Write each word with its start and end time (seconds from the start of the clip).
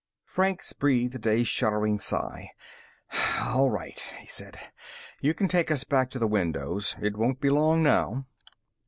Franks 0.25 0.73
breathed 0.73 1.27
a 1.27 1.43
shuddering 1.43 1.99
sigh. 1.99 2.49
"All 3.41 3.69
right," 3.69 3.99
he 4.17 4.25
said. 4.25 4.57
"You 5.19 5.35
can 5.35 5.47
take 5.47 5.69
us 5.69 5.83
back 5.83 6.09
to 6.09 6.17
the 6.17 6.25
windows. 6.25 6.95
It 6.99 7.15
won't 7.17 7.39
be 7.39 7.51
long 7.51 7.83
now." 7.83 8.25